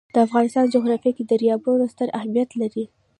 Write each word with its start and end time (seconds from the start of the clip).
د 0.13 0.15
افغانستان 0.27 0.65
جغرافیه 0.75 1.11
کې 1.17 1.23
دریابونه 1.31 1.85
ستر 1.93 2.07
اهمیت 2.17 2.49
لري. 2.61 2.85